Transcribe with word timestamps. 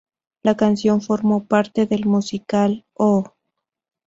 La 0.41 0.57
canción 0.57 0.99
formó 0.99 1.45
parte 1.45 1.85
del 1.85 2.05
musical 2.07 2.87
"Oh! 2.95 3.35